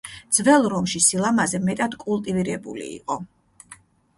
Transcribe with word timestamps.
ძველ 0.35 0.63
რომში 0.73 1.01
სილამაზე 1.09 1.61
მეტად 1.67 1.99
კულტივირებული 2.05 2.89
იყო. 2.95 3.19